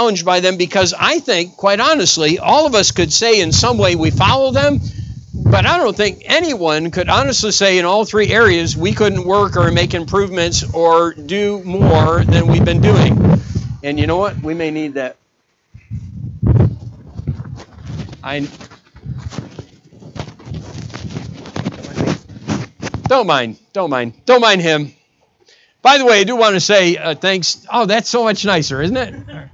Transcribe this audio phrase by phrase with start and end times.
[0.00, 3.76] challenged by them because I think, quite honestly, all of us could say in some
[3.76, 4.80] way we follow them,
[5.34, 9.58] but I don't think anyone could honestly say in all three areas we couldn't work
[9.58, 13.42] or make improvements or do more than we've been doing.
[13.82, 14.38] And you know what?
[14.38, 15.16] We may need that.
[18.22, 18.48] I
[23.06, 24.94] don't mind, don't mind, don't mind him.
[25.82, 27.66] By the way, I do want to say uh, thanks.
[27.70, 29.50] Oh, that's so much nicer, isn't it?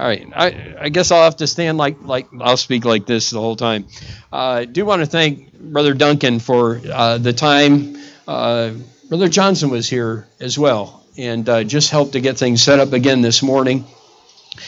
[0.00, 3.28] All right, I, I guess I'll have to stand like like I'll speak like this
[3.28, 3.86] the whole time.
[4.32, 7.98] Uh, I do want to thank Brother Duncan for uh, the time.
[8.26, 8.70] Uh,
[9.10, 12.94] Brother Johnson was here as well and uh, just helped to get things set up
[12.94, 13.84] again this morning.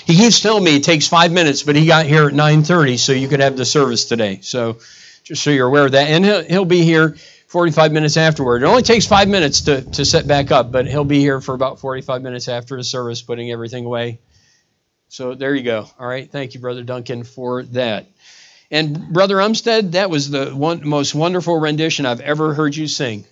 [0.04, 3.12] He keeps telling me it takes five minutes, but he got here at 9:30, so
[3.12, 4.40] you could have the service today.
[4.42, 4.80] So
[5.24, 8.64] just so you're aware of that, and he'll, he'll be here 45 minutes afterward.
[8.64, 11.54] It only takes five minutes to, to set back up, but he'll be here for
[11.54, 14.18] about 45 minutes after the service, putting everything away.
[15.12, 15.86] So there you go.
[15.98, 16.30] All right.
[16.30, 18.06] Thank you, Brother Duncan, for that.
[18.70, 23.26] And Brother Umstead, that was the one, most wonderful rendition I've ever heard you sing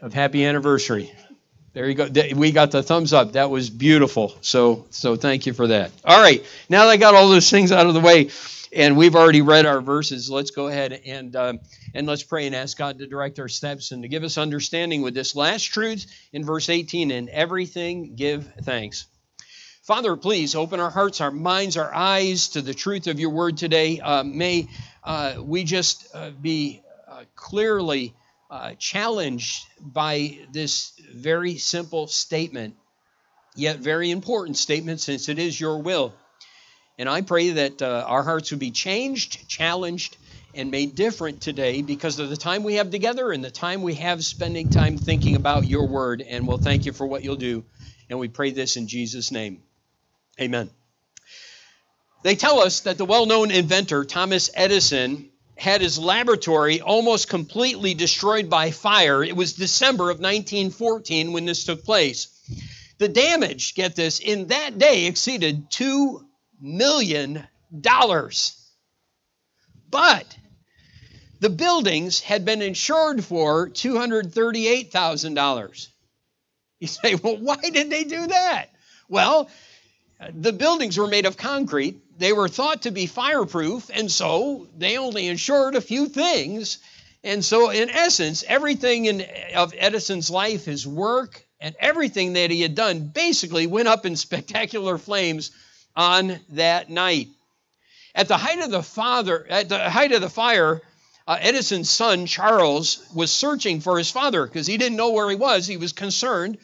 [0.00, 1.12] of Happy Anniversary.
[1.74, 2.08] There you go.
[2.34, 3.32] We got the thumbs up.
[3.32, 4.34] That was beautiful.
[4.40, 5.92] So, so thank you for that.
[6.06, 6.42] All right.
[6.70, 8.30] Now that I got all those things out of the way,
[8.74, 11.36] and we've already read our verses, let's go ahead and.
[11.36, 11.52] Uh,
[11.94, 15.02] and let's pray and ask God to direct our steps and to give us understanding
[15.02, 19.04] with this last truth in verse 18 in everything give thanks.
[19.82, 23.56] Father, please open our hearts, our minds, our eyes to the truth of your word
[23.56, 23.98] today.
[23.98, 24.68] Uh, may
[25.02, 28.14] uh, we just uh, be uh, clearly
[28.48, 32.76] uh, challenged by this very simple statement,
[33.56, 36.14] yet very important statement since it is your will.
[36.96, 40.16] And I pray that uh, our hearts would be changed, challenged,
[40.54, 43.94] and made different today because of the time we have together and the time we
[43.94, 46.22] have spending time thinking about your word.
[46.22, 47.64] And we'll thank you for what you'll do.
[48.08, 49.60] And we pray this in Jesus' name.
[50.42, 50.70] Amen.
[52.24, 57.94] They tell us that the well known inventor Thomas Edison had his laboratory almost completely
[57.94, 59.22] destroyed by fire.
[59.22, 62.26] It was December of 1914 when this took place.
[62.98, 66.24] The damage, get this, in that day exceeded $2
[66.60, 67.46] million.
[69.90, 70.36] But
[71.40, 75.88] the buildings had been insured for $238,000.
[76.80, 78.66] You say, well, why did they do that?
[79.08, 79.48] Well,
[80.34, 82.00] the buildings were made of concrete.
[82.18, 86.78] They were thought to be fireproof, and so they only insured a few things.
[87.24, 92.60] And so, in essence, everything in, of Edison's life, his work, and everything that he
[92.60, 95.50] had done basically went up in spectacular flames
[95.94, 97.28] on that night.
[98.14, 100.82] At the height of the father, at the height of the fire,
[101.26, 105.36] uh, Edison's son, Charles, was searching for his father because he didn't know where he
[105.36, 105.66] was.
[105.66, 106.58] He was concerned.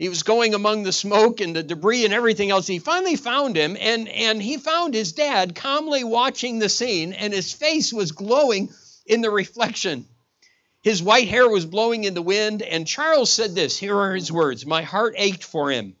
[0.00, 2.66] He was going among the smoke and the debris and everything else.
[2.66, 7.34] He finally found him, and, and he found his dad calmly watching the scene, and
[7.34, 8.72] his face was glowing
[9.04, 10.06] in the reflection.
[10.82, 14.32] His white hair was blowing in the wind, and Charles said this here are his
[14.32, 15.94] words My heart ached for him.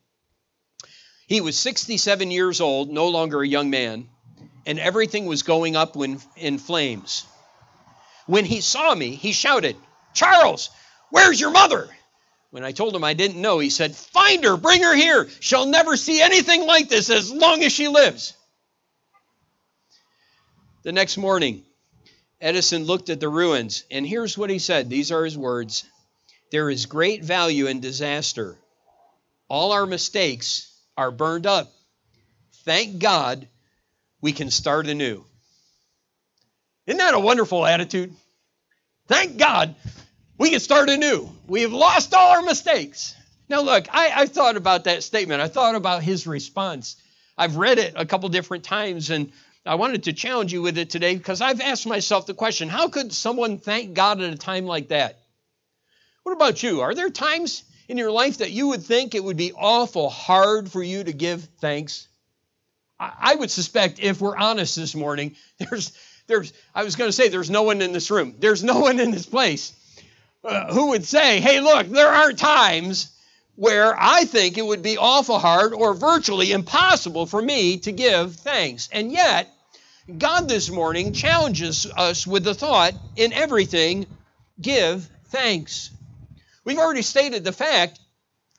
[1.26, 4.08] He was 67 years old, no longer a young man,
[4.64, 5.94] and everything was going up
[6.36, 7.26] in flames.
[8.24, 9.76] When he saw me, he shouted,
[10.14, 10.70] Charles,
[11.10, 11.90] where's your mother?
[12.50, 15.28] When I told him I didn't know, he said, Find her, bring her here.
[15.38, 18.34] She'll never see anything like this as long as she lives.
[20.82, 21.62] The next morning,
[22.40, 24.88] Edison looked at the ruins, and here's what he said.
[24.88, 25.84] These are his words
[26.50, 28.56] There is great value in disaster.
[29.48, 31.72] All our mistakes are burned up.
[32.64, 33.46] Thank God
[34.20, 35.24] we can start anew.
[36.86, 38.14] Isn't that a wonderful attitude?
[39.06, 39.74] Thank God
[40.38, 41.30] we can start anew.
[41.50, 43.16] We have lost all our mistakes.
[43.48, 45.42] Now, look, I, I thought about that statement.
[45.42, 46.94] I thought about his response.
[47.36, 49.32] I've read it a couple different times, and
[49.66, 52.86] I wanted to challenge you with it today because I've asked myself the question how
[52.86, 55.18] could someone thank God at a time like that?
[56.22, 56.82] What about you?
[56.82, 60.70] Are there times in your life that you would think it would be awful hard
[60.70, 62.06] for you to give thanks?
[63.00, 65.90] I would suspect, if we're honest this morning, there's
[66.28, 68.36] there's, I was going to say, there's no one in this room.
[68.38, 69.72] There's no one in this place
[70.42, 73.10] uh, who would say, hey, look, there are times
[73.56, 78.36] where I think it would be awful hard or virtually impossible for me to give
[78.36, 78.88] thanks.
[78.90, 79.52] And yet,
[80.16, 84.06] God this morning challenges us with the thought in everything,
[84.60, 85.90] give thanks.
[86.64, 88.00] We've already stated the fact,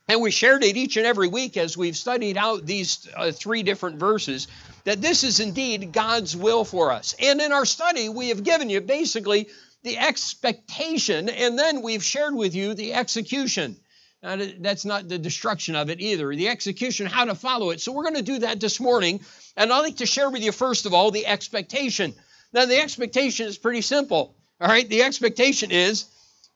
[0.07, 3.63] and we shared it each and every week as we've studied out these uh, three
[3.63, 4.47] different verses,
[4.83, 7.15] that this is indeed God's will for us.
[7.19, 9.49] And in our study, we have given you basically
[9.83, 13.77] the expectation, and then we've shared with you the execution.
[14.21, 16.33] that's not the destruction of it either.
[16.35, 17.81] The execution, how to follow it.
[17.81, 19.21] So we're going to do that this morning.
[19.57, 22.13] And I'd like to share with you, first of all, the expectation.
[22.53, 24.35] Now, the expectation is pretty simple.
[24.59, 26.05] All right, the expectation is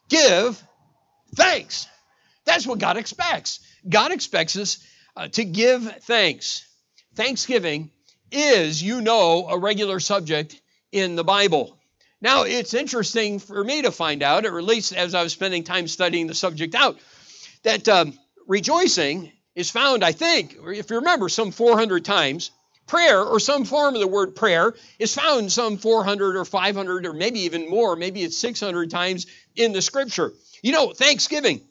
[0.10, 0.62] give
[1.34, 1.88] thanks.
[2.46, 3.60] That's what God expects.
[3.88, 4.78] God expects us
[5.16, 6.68] uh, to give thanks.
[7.16, 7.90] Thanksgiving
[8.32, 10.60] is, you know, a regular subject
[10.92, 11.80] in the Bible.
[12.22, 15.64] Now, it's interesting for me to find out, or at least as I was spending
[15.64, 16.98] time studying the subject out,
[17.64, 18.18] that um,
[18.48, 22.52] rejoicing is found, I think, if you remember, some 400 times.
[22.88, 27.14] Prayer, or some form of the word prayer, is found some 400 or 500 or
[27.14, 29.26] maybe even more, maybe it's 600 times
[29.56, 30.32] in the scripture.
[30.62, 31.62] You know, thanksgiving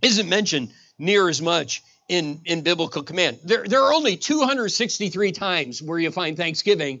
[0.00, 3.40] isn't mentioned near as much in, in biblical command.
[3.42, 7.00] There, there are only 263 times where you find thanksgiving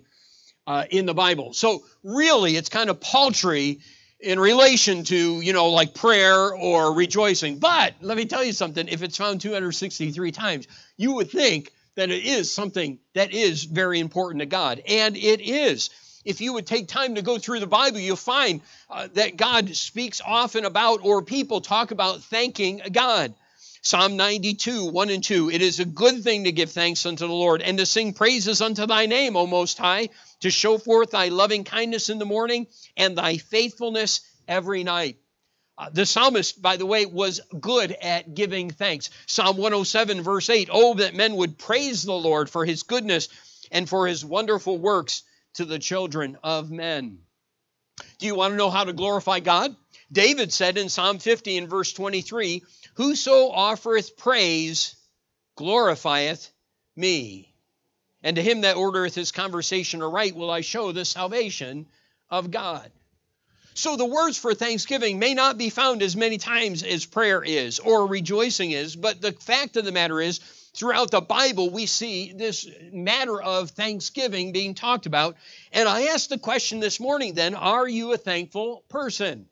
[0.66, 1.52] uh, in the Bible.
[1.52, 3.80] So really, it's kind of paltry
[4.20, 7.58] in relation to, you know, like prayer or rejoicing.
[7.58, 10.66] But let me tell you something if it's found 263 times,
[10.96, 14.82] you would think that it is something that is very important to God.
[14.88, 15.90] And it is.
[16.24, 19.76] If you would take time to go through the Bible, you'll find uh, that God
[19.76, 23.34] speaks often about, or people talk about thanking God.
[23.86, 25.50] Psalm 92, 1 and 2.
[25.50, 28.62] It is a good thing to give thanks unto the Lord and to sing praises
[28.62, 30.08] unto thy name, O Most High,
[30.40, 32.66] to show forth thy loving kindness in the morning
[32.96, 35.18] and thy faithfulness every night.
[35.76, 39.10] Uh, the psalmist, by the way, was good at giving thanks.
[39.26, 43.28] Psalm 107, verse 8 Oh, that men would praise the Lord for his goodness
[43.70, 47.18] and for his wonderful works to the children of men.
[48.18, 49.76] Do you want to know how to glorify God?
[50.10, 52.62] David said in Psalm 50 and verse 23
[52.94, 54.94] Whoso offereth praise
[55.56, 56.50] glorifieth
[56.96, 57.52] me.
[58.22, 61.86] And to him that ordereth his conversation aright will I show the salvation
[62.30, 62.90] of God.
[63.74, 67.80] So the words for thanksgiving may not be found as many times as prayer is
[67.80, 70.38] or rejoicing is, but the fact of the matter is,
[70.74, 75.36] throughout the Bible, we see this matter of thanksgiving being talked about.
[75.72, 79.48] And I asked the question this morning then are you a thankful person?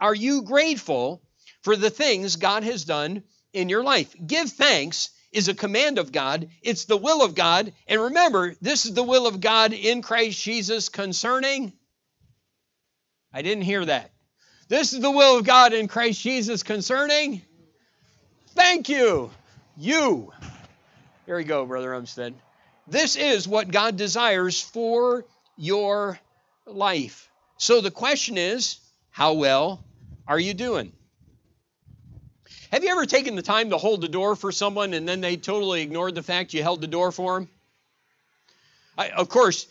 [0.00, 1.20] Are you grateful
[1.62, 3.22] for the things God has done
[3.52, 4.14] in your life.
[4.26, 7.72] Give thanks is a command of God, it's the will of God.
[7.86, 11.72] And remember, this is the will of God in Christ Jesus concerning.
[13.32, 14.10] I didn't hear that.
[14.68, 17.42] This is the will of God in Christ Jesus concerning.
[18.54, 19.30] Thank you.
[19.76, 20.32] You.
[21.26, 22.34] Here we go, Brother Umstead.
[22.88, 25.24] This is what God desires for
[25.56, 26.18] your
[26.66, 27.30] life.
[27.56, 28.78] So the question is,
[29.10, 29.84] how well
[30.26, 30.92] are you doing?
[32.70, 35.36] Have you ever taken the time to hold the door for someone and then they
[35.36, 37.48] totally ignored the fact you held the door for them?
[38.96, 39.66] I, of course,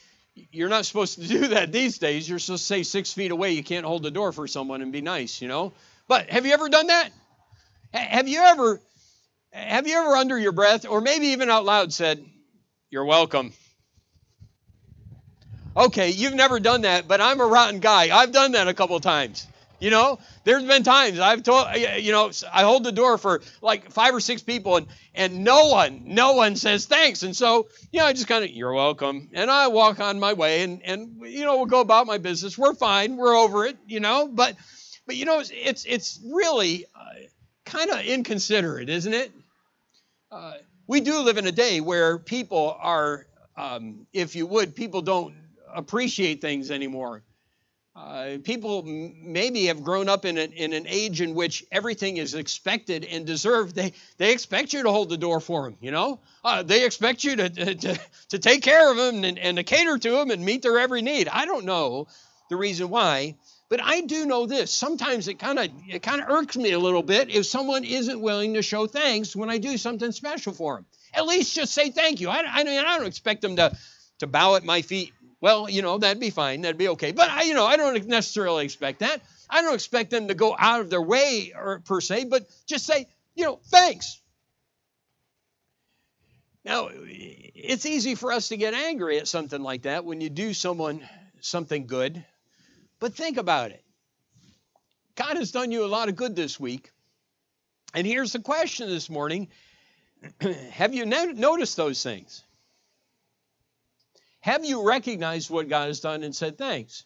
[0.52, 2.28] you're not supposed to do that these days.
[2.28, 4.92] You're supposed to say six feet away, you can't hold the door for someone and
[4.92, 5.72] be nice, you know?
[6.08, 7.10] But have you ever done that?
[7.94, 8.82] Have you ever,
[9.52, 12.24] have you ever under your breath, or maybe even out loud, said,
[12.90, 13.54] You're welcome?
[15.78, 18.16] Okay, you've never done that, but I'm a rotten guy.
[18.16, 19.48] I've done that a couple times.
[19.80, 23.92] You know, there's been times I've told, you know, I hold the door for like
[23.92, 27.24] five or six people and, and no one, no one says thanks.
[27.24, 29.30] And so, you know, I just kind of, you're welcome.
[29.34, 32.58] And I walk on my way and, and, you know, we'll go about my business.
[32.58, 33.16] We're fine.
[33.16, 34.58] We're over it, you know, but,
[35.08, 37.28] but, you know, it's, it's really uh,
[37.66, 39.32] kind of inconsiderate, isn't it?
[40.30, 40.54] Uh,
[40.88, 45.36] we do live in a day where people are, um, if you would, people don't
[45.74, 47.24] appreciate things anymore.
[48.00, 52.34] Uh, people maybe have grown up in, a, in an age in which everything is
[52.34, 53.76] expected and deserved.
[53.76, 56.22] They, they expect you to hold the door for them, you know?
[56.44, 59.98] Uh, they expect you to, to, to take care of them and, and to cater
[59.98, 61.28] to them and meet their every need.
[61.28, 62.08] I don't know
[62.50, 63.36] the reason why,
[63.68, 64.72] but I do know this.
[64.72, 68.22] Sometimes it kind of it kind of irks me a little bit if someone isn't
[68.22, 70.86] willing to show thanks when I do something special for them.
[71.14, 72.30] At least just say thank you.
[72.30, 73.78] I, I mean, I don't expect them to,
[74.20, 76.62] to bow at my feet well, you know, that'd be fine.
[76.62, 77.12] That'd be okay.
[77.12, 79.22] But I, you know, I don't necessarily expect that.
[79.50, 82.86] I don't expect them to go out of their way or per se, but just
[82.86, 84.20] say, you know, thanks.
[86.66, 90.54] Now, it's easy for us to get angry at something like that when you do
[90.54, 91.08] someone
[91.40, 92.24] something good.
[93.00, 93.84] But think about it.
[95.16, 96.92] God has done you a lot of good this week.
[97.94, 99.48] And here's the question this morning
[100.72, 102.44] Have you noticed those things?
[104.42, 107.06] Have you recognized what God has done and said thanks?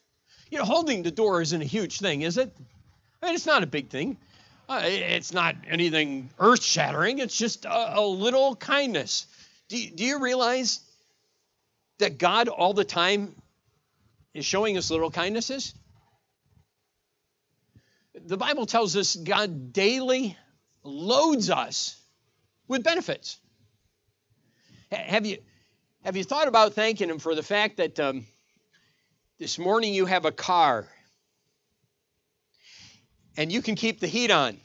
[0.51, 2.55] You know, holding the door isn't a huge thing, is it?
[3.21, 4.17] I mean, it's not a big thing.
[4.69, 7.19] Uh, it's not anything earth shattering.
[7.19, 9.25] It's just a, a little kindness.
[9.67, 10.79] Do, do you realize
[11.99, 13.35] that God all the time
[14.33, 15.73] is showing us little kindnesses?
[18.25, 20.37] The Bible tells us God daily
[20.83, 21.99] loads us
[22.67, 23.37] with benefits.
[24.91, 25.39] Have you,
[26.03, 28.25] have you thought about thanking Him for the fact that um,
[29.39, 30.87] this morning you have a car
[33.37, 34.57] and you can keep the heat on?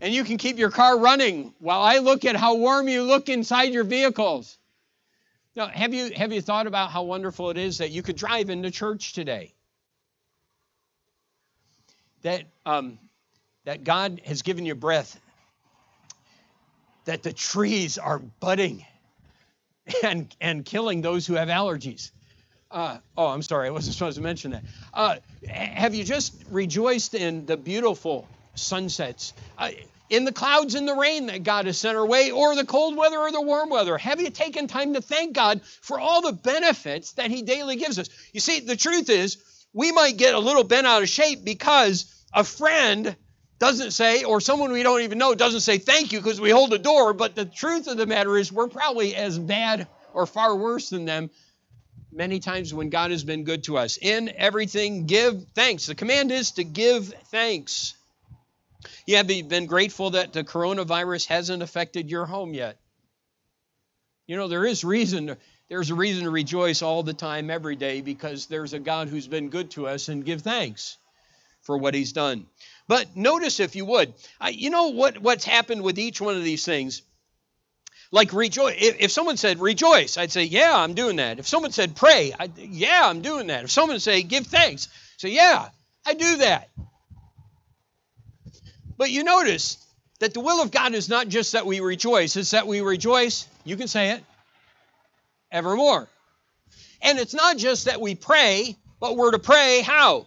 [0.00, 3.28] And you can keep your car running while I look at how warm you look
[3.28, 4.56] inside your vehicles.
[5.54, 8.48] Now, have you, have you thought about how wonderful it is that you could drive
[8.48, 9.52] into church today?
[12.22, 12.98] That, um,
[13.64, 15.20] that God has given you breath,
[17.10, 18.86] that the trees are budding
[20.04, 22.12] and, and killing those who have allergies.
[22.70, 24.62] Uh, oh, I'm sorry, I wasn't supposed to mention that.
[24.94, 25.16] Uh,
[25.48, 29.32] have you just rejoiced in the beautiful sunsets?
[29.58, 29.70] Uh,
[30.08, 32.96] in the clouds and the rain that God has sent our way, or the cold
[32.96, 33.98] weather or the warm weather?
[33.98, 37.98] Have you taken time to thank God for all the benefits that He daily gives
[37.98, 38.08] us?
[38.32, 39.36] You see, the truth is,
[39.72, 43.16] we might get a little bent out of shape because a friend
[43.60, 46.70] doesn't say, or someone we don't even know doesn't say thank you because we hold
[46.70, 50.56] the door, but the truth of the matter is, we're probably as bad or far
[50.56, 51.30] worse than them
[52.10, 53.98] many times when God has been good to us.
[53.98, 55.86] In everything, give thanks.
[55.86, 57.94] The command is to give thanks.
[59.06, 62.78] You have been grateful that the coronavirus hasn't affected your home yet.
[64.26, 65.36] You know, there is reason,
[65.68, 69.28] there's a reason to rejoice all the time, every day, because there's a God who's
[69.28, 70.96] been good to us and give thanks
[71.62, 72.46] for what he's done.
[72.90, 76.42] But notice, if you would, I, you know what, what's happened with each one of
[76.42, 77.02] these things?
[78.10, 78.74] Like rejoice.
[78.80, 81.38] If, someone said rejoice, I'd say, yeah, I'm doing that.
[81.38, 83.62] If someone said pray, I'd, yeah, I'm doing that.
[83.62, 85.68] If someone say give thanks, say, yeah,
[86.04, 86.68] I do that.
[88.98, 89.78] But you notice
[90.18, 93.46] that the will of God is not just that we rejoice, it's that we rejoice,
[93.64, 94.24] you can say it,
[95.52, 96.08] evermore.
[97.02, 100.26] And it's not just that we pray, but we're to pray how?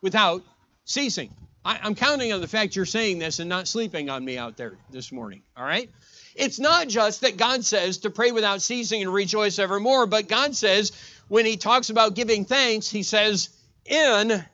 [0.00, 0.42] Without
[0.86, 1.34] ceasing.
[1.64, 4.56] I, am counting on the fact you're saying this and not sleeping on me out
[4.56, 5.90] there this morning, all right?
[6.34, 10.56] It's not just that God says to pray without ceasing and rejoice evermore, but God
[10.56, 10.92] says
[11.28, 13.50] when He talks about giving thanks, He says,
[13.84, 14.44] in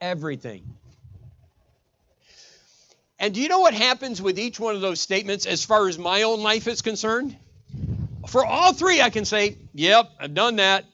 [0.00, 0.64] everything.
[3.18, 5.96] And do you know what happens with each one of those statements as far as
[5.96, 7.36] my own life is concerned?
[8.26, 10.84] For all three, I can say, Yep, I've done that.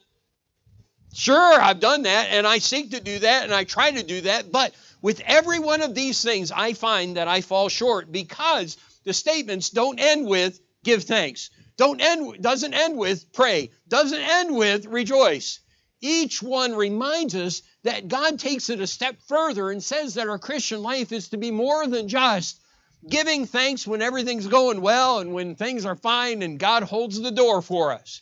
[1.13, 4.21] Sure, I've done that, and I seek to do that, and I try to do
[4.21, 4.51] that.
[4.51, 9.13] But with every one of these things, I find that I fall short because the
[9.13, 11.49] statements don't end with give thanks.
[11.77, 13.71] Don't end doesn't end with pray.
[13.87, 15.59] Doesn't end with rejoice.
[16.01, 20.39] Each one reminds us that God takes it a step further and says that our
[20.39, 22.59] Christian life is to be more than just
[23.07, 27.31] giving thanks when everything's going well and when things are fine and God holds the
[27.31, 28.21] door for us.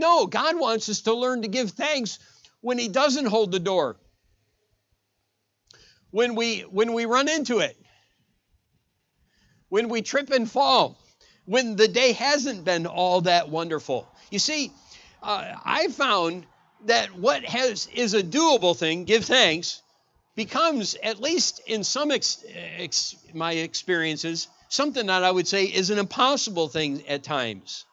[0.00, 2.18] No, God wants us to learn to give thanks
[2.62, 3.96] when He doesn't hold the door.
[6.10, 7.76] When we, when we run into it,
[9.68, 10.98] when we trip and fall,
[11.44, 14.08] when the day hasn't been all that wonderful.
[14.30, 14.72] You see,
[15.22, 16.46] uh, I found
[16.86, 19.82] that what has is a doable thing, give thanks,
[20.34, 22.42] becomes at least in some ex,
[22.78, 27.84] ex, my experiences something that I would say is an impossible thing at times.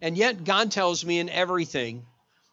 [0.00, 2.04] And yet God tells me in everything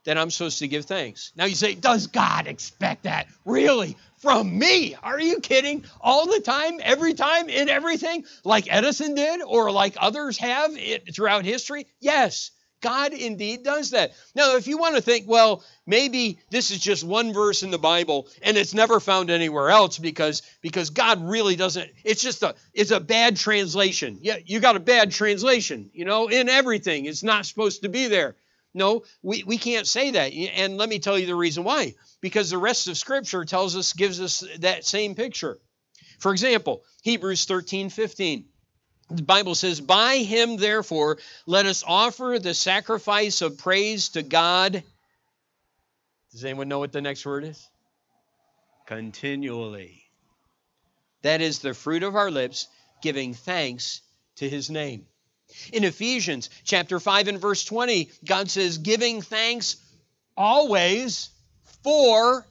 [0.06, 1.32] that I'm supposed to give thanks.
[1.36, 3.28] Now you say, does God expect that?
[3.44, 3.98] Really?
[4.20, 4.96] From me?
[5.02, 5.84] Are you kidding?
[6.00, 11.14] All the time, every time, in everything, like Edison did or like others have it,
[11.14, 11.88] throughout history?
[12.00, 12.52] Yes.
[12.82, 14.13] God indeed does that.
[14.36, 17.79] Now, if you want to think, well, maybe this is just one verse in the
[17.79, 22.55] Bible and it's never found anywhere else because because God really doesn't it's just a
[22.74, 24.20] it's a bad translation.
[24.22, 27.05] Yeah, you got a bad translation, you know, in everything.
[27.05, 28.36] It's not supposed to be there.
[28.75, 30.34] No, we, we can't say that.
[30.34, 31.96] And let me tell you the reason why.
[32.20, 35.60] Because the rest of Scripture tells us, gives us that same picture.
[36.20, 38.46] For example, Hebrews 13, 15.
[39.10, 44.84] The Bible says, By him, therefore, let us offer the sacrifice of praise to God.
[46.32, 47.70] Does anyone know what the next word is?
[48.88, 50.04] Continually.
[51.22, 52.68] That is the fruit of our lips,
[53.02, 54.02] giving thanks
[54.38, 55.06] to his name.
[55.72, 59.78] In Ephesians chapter 5 and verse 20, God says, giving thanks
[60.36, 61.30] always
[61.84, 62.46] for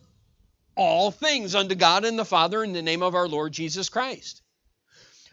[0.77, 4.43] all things unto God and the Father in the name of our Lord Jesus Christ.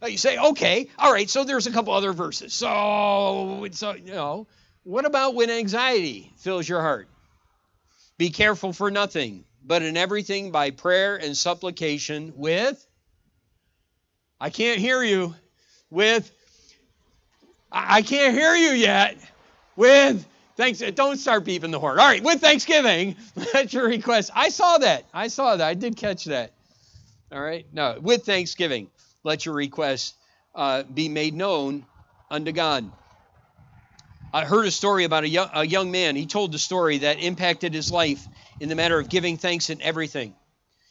[0.02, 2.54] Uh, you say, okay, all right, so there's a couple other verses.
[2.54, 4.48] So, so uh, you know,
[4.84, 7.08] what about when anxiety fills your heart?
[8.18, 12.86] Be careful for nothing, but in everything by prayer and supplication with,
[14.40, 15.36] I can't hear you,
[15.90, 16.32] with,
[17.72, 19.18] I can't hear you yet,
[19.76, 20.26] with
[20.62, 20.82] Thanks.
[20.82, 21.98] Uh, don't start beeping the horn.
[21.98, 23.16] All right, with Thanksgiving,
[23.54, 24.30] let your request.
[24.36, 25.06] I saw that.
[25.12, 25.68] I saw that.
[25.68, 26.52] I did catch that.
[27.32, 27.66] All right.
[27.74, 28.88] No, with Thanksgiving,
[29.24, 30.16] let your request
[30.56, 31.86] uh, be made known
[32.30, 32.92] unto God.
[34.34, 36.16] I heard a story about a young, a young man.
[36.16, 38.26] He told the story that impacted his life
[38.60, 40.36] in the matter of giving thanks in everything.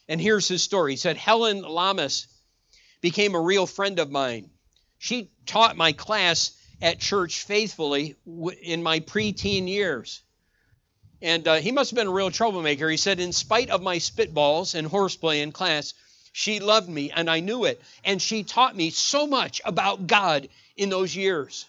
[0.08, 0.92] And here's his story.
[0.92, 2.26] He said, Helen Lamas
[3.00, 4.50] became a real friend of mine.
[4.98, 8.16] She taught my class at church faithfully
[8.62, 10.22] in my preteen years.
[11.22, 12.88] And uh, he must have been a real troublemaker.
[12.88, 15.94] He said, In spite of my spitballs and horseplay in class,
[16.32, 17.80] she loved me and I knew it.
[18.04, 21.66] And she taught me so much about God in those years.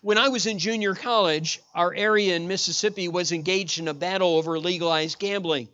[0.00, 4.36] When I was in junior college, our area in Mississippi was engaged in a battle
[4.36, 5.68] over legalized gambling.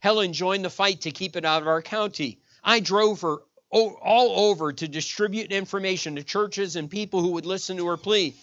[0.00, 2.38] Helen joined the fight to keep it out of our county.
[2.62, 3.38] I drove her
[3.70, 8.34] all over to distribute information to churches and people who would listen to her plea.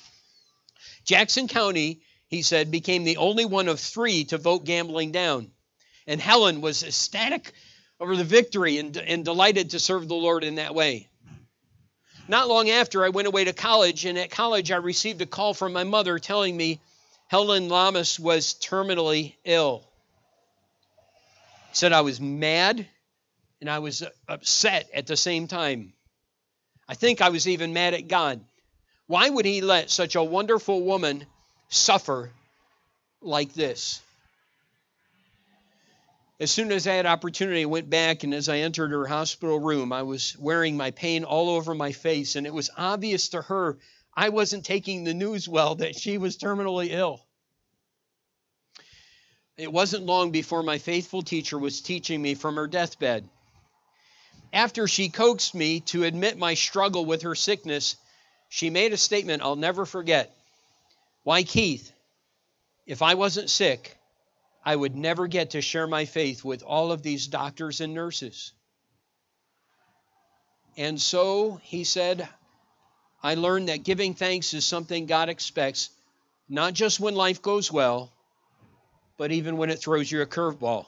[1.06, 5.52] Jackson County, he said, became the only one of three to vote gambling down.
[6.08, 7.54] And Helen was ecstatic
[8.03, 11.07] over the victory and, and delighted to serve the Lord in that way.
[12.27, 15.53] Not long after, I went away to college, and at college, I received a call
[15.53, 16.81] from my mother telling me
[17.29, 19.88] Helen Lamas was terminally ill.
[21.72, 22.86] Said I was mad
[23.62, 25.93] and I was upset at the same time.
[26.89, 28.41] I think I was even mad at God.
[29.07, 31.25] Why would He let such a wonderful woman
[31.69, 32.31] suffer
[33.22, 34.01] like this?
[36.40, 39.60] As soon as I had opportunity, I went back, and as I entered her hospital
[39.60, 43.42] room, I was wearing my pain all over my face, and it was obvious to
[43.44, 43.78] her
[44.16, 47.25] I wasn't taking the news well that she was terminally ill.
[49.58, 53.28] It wasn't long before my faithful teacher was teaching me from her deathbed.
[54.52, 57.96] After she coaxed me to admit my struggle with her sickness,
[58.50, 60.36] she made a statement I'll never forget.
[61.24, 61.92] Why, Keith,
[62.86, 63.98] if I wasn't sick,
[64.65, 68.53] I would never get to share my faith with all of these doctors and nurses.
[70.77, 72.27] And so, he said,
[73.22, 75.89] I learned that giving thanks is something God expects,
[76.50, 78.11] not just when life goes well,
[79.18, 80.85] but even when it throws you a curveball.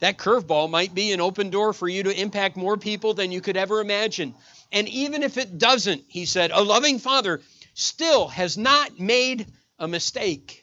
[0.00, 3.40] That curveball might be an open door for you to impact more people than you
[3.40, 4.34] could ever imagine.
[4.72, 7.40] And even if it doesn't, he said, a loving father
[7.74, 9.46] still has not made
[9.78, 10.59] a mistake.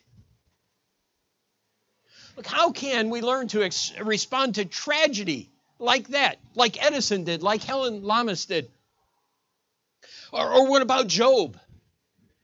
[2.37, 7.41] Look, how can we learn to ex- respond to tragedy like that, like Edison did,
[7.41, 8.69] like Helen Lamas did?
[10.31, 11.59] Or, or what about Job?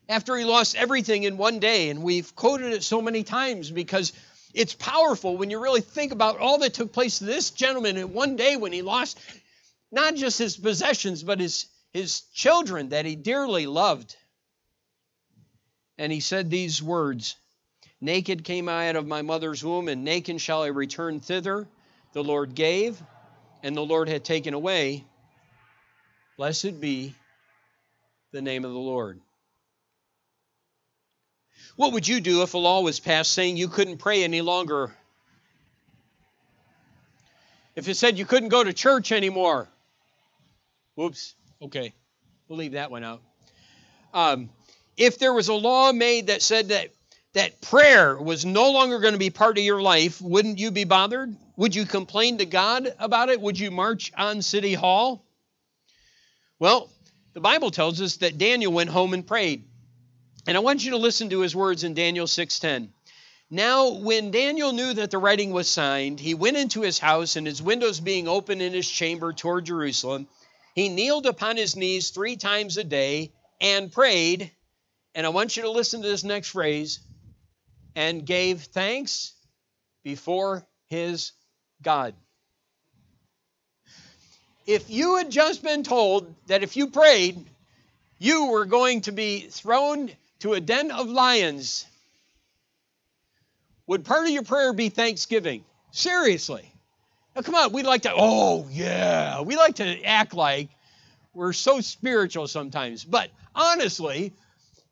[0.08, 4.12] After he lost everything in one day, and we've quoted it so many times because
[4.52, 8.12] it's powerful when you really think about all that took place to this gentleman in
[8.12, 9.20] one day when he lost
[9.92, 14.16] not just his possessions, but his, his children that he dearly loved.
[15.98, 17.36] And he said these words
[18.04, 21.66] Naked came I out of my mother's womb, and naked shall I return thither.
[22.12, 23.02] The Lord gave,
[23.62, 25.06] and the Lord had taken away.
[26.36, 27.14] Blessed be
[28.30, 29.22] the name of the Lord.
[31.76, 34.94] What would you do if a law was passed saying you couldn't pray any longer?
[37.74, 39.66] If it said you couldn't go to church anymore?
[40.94, 41.34] Whoops.
[41.62, 41.94] Okay.
[42.48, 43.22] We'll leave that one out.
[44.12, 44.50] Um,
[44.94, 46.90] if there was a law made that said that
[47.34, 50.84] that prayer was no longer going to be part of your life, wouldn't you be
[50.84, 51.34] bothered?
[51.56, 53.40] Would you complain to God about it?
[53.40, 55.24] Would you march on City Hall?
[56.60, 56.90] Well,
[57.32, 59.64] the Bible tells us that Daniel went home and prayed.
[60.46, 62.92] And I want you to listen to his words in Daniel 6:10.
[63.50, 67.46] Now, when Daniel knew that the writing was signed, he went into his house, and
[67.46, 70.28] his windows being open in his chamber toward Jerusalem,
[70.74, 74.50] he kneeled upon his knees three times a day and prayed.
[75.14, 77.00] And I want you to listen to this next phrase
[77.94, 79.32] and gave thanks
[80.02, 81.32] before his
[81.82, 82.14] God.
[84.66, 87.44] If you had just been told that if you prayed,
[88.18, 91.86] you were going to be thrown to a den of lions,
[93.86, 95.64] would part of your prayer be thanksgiving?
[95.90, 96.70] Seriously.
[97.36, 100.68] Now, come on, We'd like to, oh, yeah, we like to act like
[101.34, 103.04] we're so spiritual sometimes.
[103.04, 104.32] But honestly,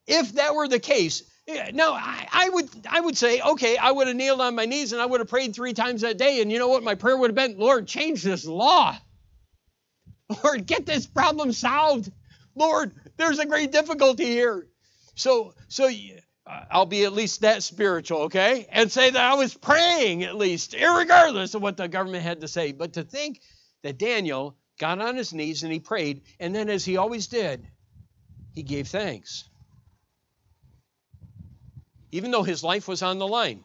[0.07, 3.91] if that were the case, yeah, no, I, I, would I would say, okay, I
[3.91, 6.41] would have kneeled on my knees and I would have prayed three times that day.
[6.41, 6.85] And you know what?
[6.85, 8.97] My prayer would have been, Lord, change this law.
[10.45, 12.11] Lord, get this problem solved.
[12.55, 14.69] Lord, there's a great difficulty here.
[15.15, 15.91] So, so
[16.47, 18.67] I'll be at least that spiritual, okay?
[18.71, 22.49] And say that I was praying at least, regardless of what the government had to
[22.49, 22.73] say.
[22.73, 23.41] But to think
[23.83, 27.67] that Daniel got on his knees and he prayed, and then as he always did,
[28.55, 29.49] he gave thanks.
[32.13, 33.65] Even though his life was on the line.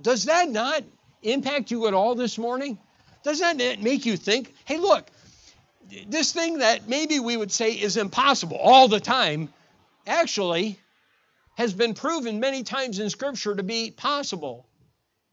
[0.00, 0.82] Does that not
[1.22, 2.78] impact you at all this morning?
[3.22, 5.08] Does that make you think, hey, look,
[6.08, 9.48] this thing that maybe we would say is impossible all the time
[10.06, 10.78] actually
[11.56, 14.66] has been proven many times in Scripture to be possible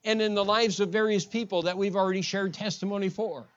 [0.03, 3.47] and in the lives of various people that we've already shared testimony for.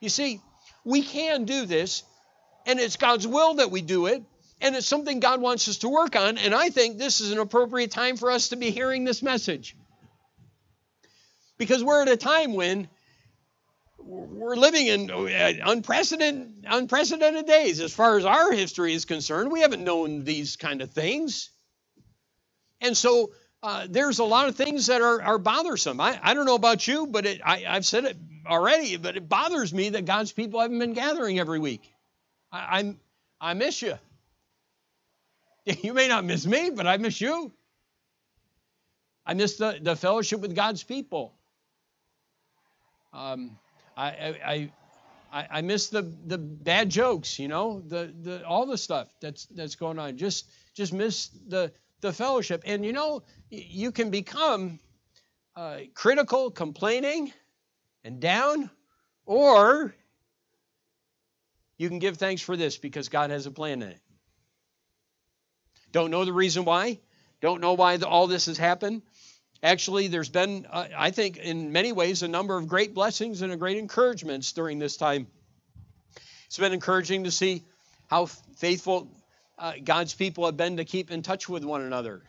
[0.00, 0.40] You see,
[0.84, 2.02] we can do this,
[2.66, 4.22] and it's God's will that we do it,
[4.60, 7.38] and it's something God wants us to work on, and I think this is an
[7.38, 9.76] appropriate time for us to be hearing this message.
[11.58, 12.88] Because we're at a time when
[13.98, 19.50] we're living in unprecedented, unprecedented days as far as our history is concerned.
[19.50, 21.50] We haven't known these kind of things.
[22.80, 26.00] And so uh, there's a lot of things that are, are bothersome.
[26.00, 29.28] I, I don't know about you, but it, I, I've said it already, but it
[29.28, 31.92] bothers me that God's people haven't been gathering every week.
[32.50, 32.98] I, I'm,
[33.38, 33.98] I miss you.
[35.82, 37.52] You may not miss me, but I miss you.
[39.26, 41.34] I miss the, the fellowship with God's people.
[43.12, 43.58] Um,
[43.96, 44.70] I,
[45.32, 49.46] I, I, miss the, the bad jokes, you know, the, the all the stuff that's
[49.46, 50.16] that's going on.
[50.16, 52.62] Just just miss the the fellowship.
[52.64, 54.78] And you know, you can become
[55.56, 57.32] uh, critical, complaining,
[58.04, 58.70] and down,
[59.26, 59.94] or
[61.78, 64.00] you can give thanks for this because God has a plan in it.
[65.92, 66.98] Don't know the reason why.
[67.40, 69.02] Don't know why the, all this has happened.
[69.62, 73.52] Actually, there's been, uh, I think, in many ways, a number of great blessings and
[73.52, 75.26] a great encouragements during this time.
[76.46, 77.64] It's been encouraging to see
[78.08, 79.08] how faithful
[79.58, 82.22] uh, God's people have been to keep in touch with one another.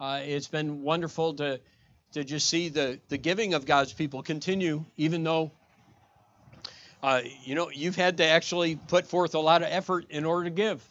[0.00, 1.60] Uh, it's been wonderful to,
[2.12, 5.52] to just see the, the giving of God's people continue, even though,
[7.02, 10.44] uh, you know, you've had to actually put forth a lot of effort in order
[10.44, 10.84] to give.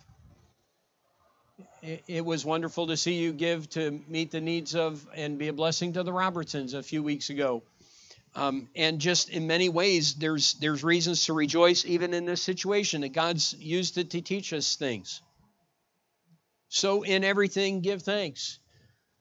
[1.84, 5.54] It, was wonderful to see you give to meet the needs of and be a
[5.54, 7.64] blessing to the Robertsons a few weeks ago.
[8.36, 13.02] Um, and just in many ways, there's there's reasons to rejoice even in this situation
[13.02, 15.22] that God's used it to teach us things.
[16.70, 18.60] So in everything, give thanks.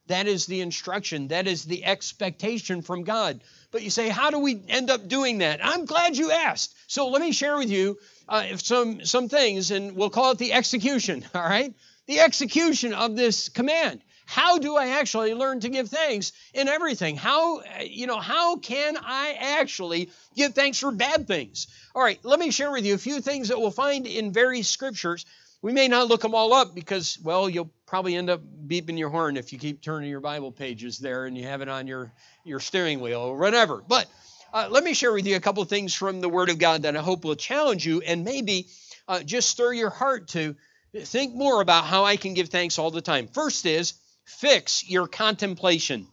[0.06, 1.28] That is the instruction.
[1.28, 3.42] That is the expectation from God.
[3.70, 5.64] But you say, how do we end up doing that?
[5.64, 6.74] I'm glad you asked.
[6.88, 10.52] So let me share with you uh, some some things, and we'll call it the
[10.52, 11.24] execution.
[11.34, 11.72] All right,
[12.10, 17.16] the execution of this command how do I actually learn to give thanks in everything?
[17.16, 21.66] How, you know, how can I actually give thanks for bad things?
[21.96, 24.68] All right, let me share with you a few things that we'll find in various
[24.68, 25.26] scriptures.
[25.62, 29.08] We may not look them all up because, well, you'll probably end up beeping your
[29.08, 32.12] horn if you keep turning your Bible pages there and you have it on your,
[32.44, 33.82] your steering wheel or whatever.
[33.84, 34.06] But
[34.52, 36.82] uh, let me share with you a couple of things from the Word of God
[36.82, 38.68] that I hope will challenge you and maybe
[39.08, 40.54] uh, just stir your heart to
[40.94, 43.28] think more about how I can give thanks all the time.
[43.28, 43.94] First is
[44.38, 46.06] Fix your contemplation.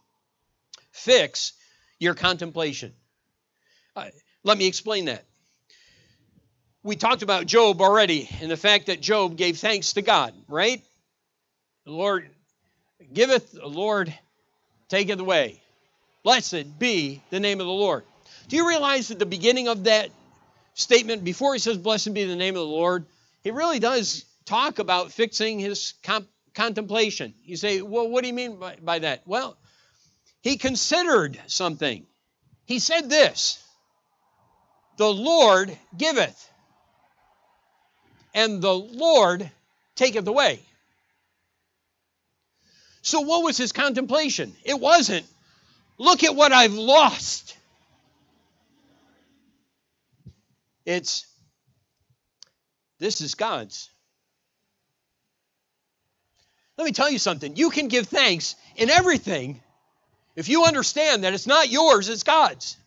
[0.91, 1.53] Fix
[1.99, 2.93] your contemplation.
[3.95, 4.07] Uh,
[4.43, 5.23] let me explain that.
[6.83, 10.83] We talked about Job already and the fact that Job gave thanks to God, right?
[11.85, 12.29] The Lord
[13.13, 14.13] giveth, the Lord
[14.89, 15.61] taketh away.
[16.23, 18.03] Blessed be the name of the Lord.
[18.47, 20.09] Do you realize that the beginning of that
[20.73, 23.05] statement, before he says, Blessed be the name of the Lord,
[23.43, 27.35] he really does talk about fixing his comp- contemplation.
[27.43, 29.21] You say, well, what do you mean by, by that?
[29.27, 29.57] Well,
[30.41, 32.05] he considered something.
[32.65, 33.63] He said this
[34.97, 36.49] The Lord giveth,
[38.33, 39.49] and the Lord
[39.95, 40.59] taketh away.
[43.01, 44.53] So, what was his contemplation?
[44.65, 45.25] It wasn't,
[45.97, 47.55] look at what I've lost.
[50.85, 51.25] It's,
[52.99, 53.89] this is God's.
[56.77, 57.55] Let me tell you something.
[57.55, 59.61] You can give thanks in everything
[60.37, 62.77] if you understand that it's not yours, it's God's.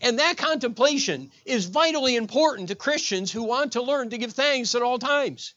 [0.00, 4.74] And that contemplation is vitally important to Christians who want to learn to give thanks
[4.74, 5.54] at all times.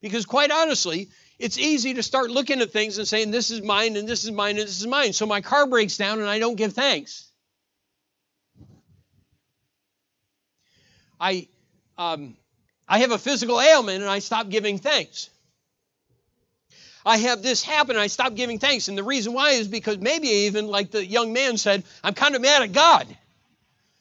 [0.00, 1.08] Because, quite honestly,
[1.40, 4.30] it's easy to start looking at things and saying, This is mine, and this is
[4.30, 5.12] mine, and this is mine.
[5.12, 7.28] So my car breaks down and I don't give thanks.
[11.20, 11.48] I,
[11.98, 12.36] um,
[12.88, 15.30] I have a physical ailment and I stop giving thanks.
[17.04, 18.88] I have this happen and I stop giving thanks.
[18.88, 22.34] And the reason why is because maybe even, like the young man said, I'm kind
[22.34, 23.06] of mad at God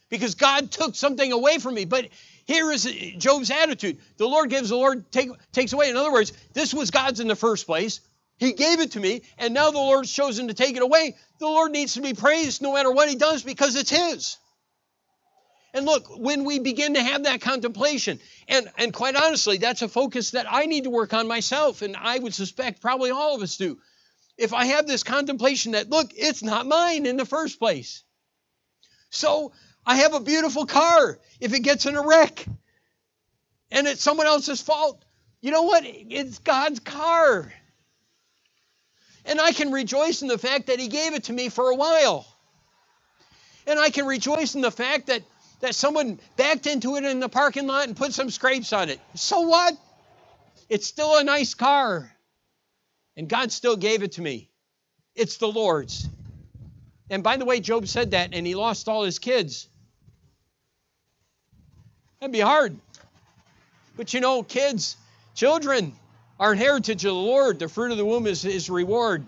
[0.09, 1.85] because God took something away from me.
[1.85, 2.09] But
[2.45, 2.85] here is
[3.17, 5.89] Job's attitude the Lord gives, the Lord take, takes away.
[5.89, 8.01] In other words, this was God's in the first place.
[8.37, 11.15] He gave it to me, and now the Lord's chosen to take it away.
[11.39, 14.37] The Lord needs to be praised no matter what He does because it's His.
[15.73, 19.87] And look, when we begin to have that contemplation, and, and quite honestly, that's a
[19.87, 23.41] focus that I need to work on myself, and I would suspect probably all of
[23.41, 23.77] us do.
[24.37, 28.03] If I have this contemplation that, look, it's not mine in the first place.
[29.09, 29.51] So
[29.85, 31.19] I have a beautiful car.
[31.39, 32.45] If it gets in a wreck
[33.71, 35.03] and it's someone else's fault,
[35.41, 35.83] you know what?
[35.85, 37.51] It's God's car.
[39.25, 41.75] And I can rejoice in the fact that He gave it to me for a
[41.75, 42.25] while.
[43.67, 45.21] And I can rejoice in the fact that,
[45.59, 48.99] that someone backed into it in the parking lot and put some scrapes on it.
[49.15, 49.77] So what?
[50.69, 52.11] It's still a nice car.
[53.17, 54.49] And God still gave it to me.
[55.15, 56.07] It's the Lord's.
[57.09, 59.67] And by the way, Job said that and he lost all his kids.
[62.19, 62.77] That'd be hard.
[63.97, 64.95] But you know, kids,
[65.35, 65.93] children
[66.39, 67.59] are an heritage of the Lord.
[67.59, 69.25] The fruit of the womb is his reward.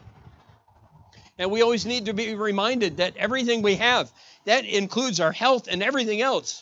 [1.41, 4.11] And we always need to be reminded that everything we have,
[4.45, 6.61] that includes our health and everything else.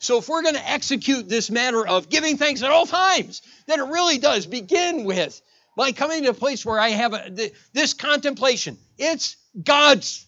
[0.00, 3.80] So if we're going to execute this matter of giving thanks at all times, then
[3.80, 5.40] it really does begin with
[5.76, 8.76] by coming to a place where I have a, this contemplation.
[8.98, 10.26] It's God's.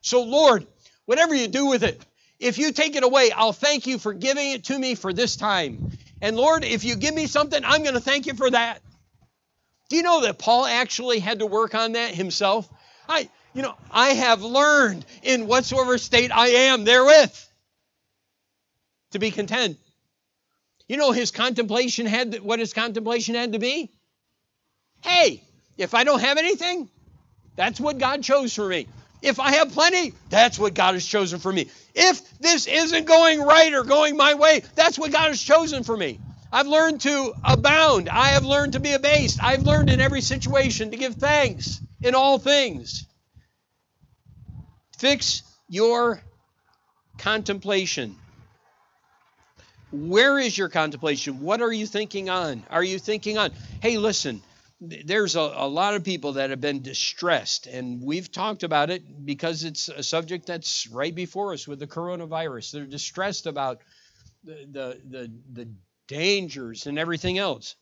[0.00, 0.64] So Lord,
[1.06, 2.00] whatever you do with it,
[2.38, 5.34] if you take it away, I'll thank you for giving it to me for this
[5.34, 5.90] time.
[6.22, 8.80] And Lord, if you give me something, I'm going to thank you for that.
[9.88, 12.68] Do you know that Paul actually had to work on that himself?
[13.08, 17.34] I, you know, I have learned in whatsoever state I am therewith
[19.12, 19.78] to be content.
[20.88, 23.90] You know, his contemplation had what his contemplation had to be.
[25.02, 25.42] Hey,
[25.76, 26.88] if I don't have anything,
[27.56, 28.86] that's what God chose for me.
[29.22, 31.68] If I have plenty, that's what God has chosen for me.
[31.94, 35.96] If this isn't going right or going my way, that's what God has chosen for
[35.96, 36.20] me.
[36.52, 38.08] I've learned to abound.
[38.08, 39.40] I have learned to be abased.
[39.42, 43.06] I've learned in every situation to give thanks in all things.
[44.98, 46.22] Fix your
[47.18, 48.16] contemplation.
[49.92, 51.40] Where is your contemplation?
[51.40, 52.64] What are you thinking on?
[52.70, 54.42] Are you thinking on, hey, listen,
[54.80, 59.24] there's a, a, lot of people that have been distressed, and we've talked about it
[59.24, 62.72] because it's a subject that's right before us with the coronavirus.
[62.72, 63.80] They're distressed about
[64.44, 65.68] the the the, the
[66.08, 67.74] dangers and everything else.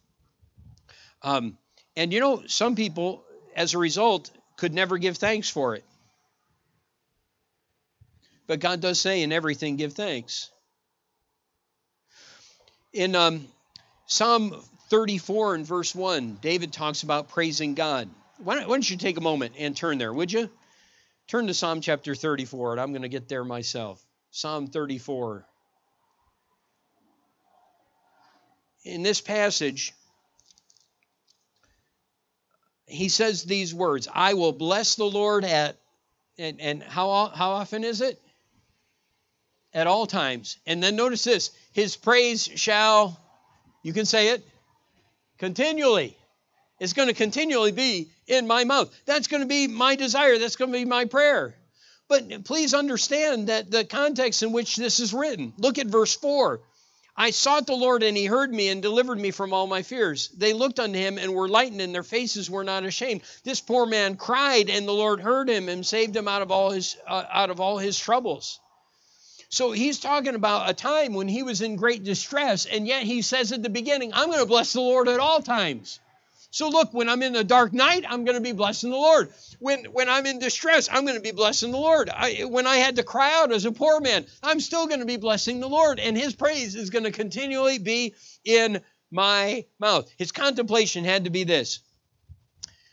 [1.22, 1.59] Um,
[1.96, 3.24] and you know, some people,
[3.55, 5.85] as a result, could never give thanks for it.
[8.47, 10.51] But God does say, in everything, give thanks.
[12.93, 13.49] In um,
[14.07, 14.55] Psalm
[14.90, 18.09] 34 and verse 1, David talks about praising God.
[18.38, 20.51] Why don't, why don't you take a moment and turn there, would you?
[21.27, 24.05] Turn to Psalm chapter 34, and I'm going to get there myself.
[24.31, 25.47] Psalm 34.
[28.85, 29.95] In this passage,
[32.87, 35.77] he says these words I will bless the Lord at,
[36.38, 38.20] and, and how, how often is it?
[39.73, 40.59] At all times.
[40.66, 43.20] And then notice this His praise shall,
[43.83, 44.47] you can say it,
[45.38, 46.16] continually.
[46.81, 48.92] It's going to continually be in my mouth.
[49.07, 50.38] That's going to be my desire.
[50.38, 51.55] That's going to be my prayer.
[52.09, 55.55] But please understand that the context in which this is written.
[55.57, 56.61] Look at verse 4.
[57.16, 60.29] I sought the Lord, and he heard me and delivered me from all my fears.
[60.37, 63.22] They looked unto him and were lightened, and their faces were not ashamed.
[63.44, 66.70] This poor man cried, and the Lord heard him and saved him out of all
[66.70, 68.59] his uh, out of all his troubles.
[69.48, 73.22] So he's talking about a time when he was in great distress, and yet he
[73.22, 76.00] says at the beginning, I'm going to bless the Lord at all times.
[76.55, 79.33] So look, when I'm in the dark night, I'm going to be blessing the Lord.
[79.59, 82.09] When, when I'm in distress, I'm going to be blessing the Lord.
[82.09, 85.05] I, when I had to cry out as a poor man, I'm still going to
[85.05, 85.99] be blessing the Lord.
[85.99, 88.14] And his praise is going to continually be
[88.45, 90.09] in my mouth.
[90.17, 91.81] His contemplation had to be this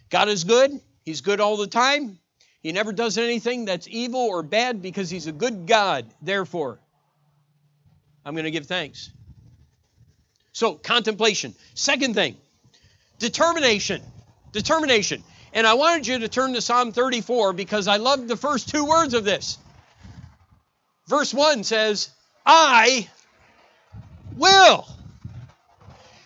[0.10, 0.71] God is good.
[1.06, 2.17] He's good all the time.
[2.63, 6.12] He never does anything that's evil or bad because he's a good God.
[6.19, 6.80] Therefore,
[8.26, 9.12] I'm going to give thanks.
[10.52, 11.54] So, contemplation.
[11.76, 12.38] Second thing,
[13.21, 14.01] determination.
[14.51, 15.23] Determination.
[15.53, 18.84] And I wanted you to turn to Psalm 34 because I love the first two
[18.84, 19.57] words of this.
[21.07, 22.10] Verse 1 says,
[22.45, 23.07] I
[24.36, 24.88] will.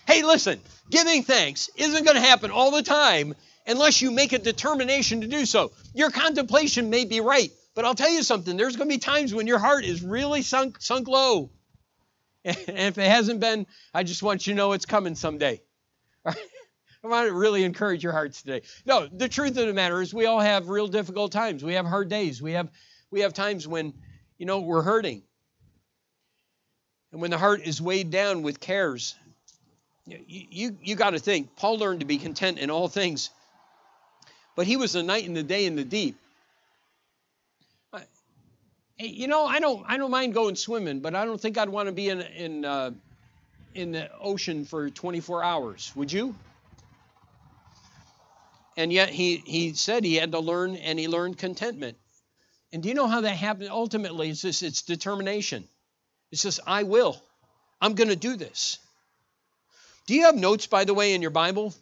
[0.08, 3.36] Hey, listen, giving thanks isn't going to happen all the time
[3.68, 5.72] unless you make a determination to do so.
[5.94, 8.56] Your contemplation may be right, but I'll tell you something.
[8.56, 11.50] There's going to be times when your heart is really sunk sunk low.
[12.46, 15.62] And if it hasn't been, I just want you to know it's coming someday.
[17.06, 18.64] I want to really encourage your hearts today.
[18.86, 21.64] No, the truth of the matter is we all have real difficult times.
[21.64, 22.42] We have hard days.
[22.42, 22.70] We have
[23.12, 23.94] we have times when,
[24.38, 25.22] you know, we're hurting.
[27.12, 29.16] And when the heart is weighed down with cares,
[30.06, 33.30] you, you, you got to think, Paul learned to be content in all things
[34.56, 36.18] but he was the night and the day in the deep.
[38.98, 41.68] Hey, you know, I don't I don't mind going swimming, but I don't think I'd
[41.68, 42.92] want to be in in uh,
[43.74, 45.92] in the ocean for 24 hours.
[45.98, 46.34] Would you?
[48.78, 51.98] And yet he he said he had to learn and he learned contentment.
[52.74, 53.70] And do you know how that happened?
[53.70, 55.68] Ultimately, it's just it's determination.
[56.32, 57.22] It's just I will.
[57.82, 58.80] I'm going to do this.
[60.08, 61.74] Do you have notes, by the way, in your Bible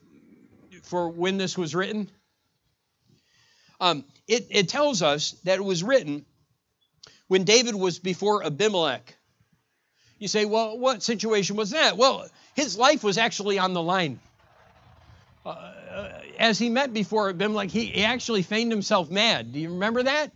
[0.83, 2.09] for when this was written?
[3.79, 6.25] Um, it, it tells us that it was written
[7.27, 9.15] when David was before Abimelech.
[10.19, 11.97] You say, well, what situation was that?
[11.97, 14.19] Well, his life was actually on the line.
[15.45, 19.51] Uh, as he met before Abimelech, he, he actually feigned himself mad.
[19.51, 20.31] Do you remember that?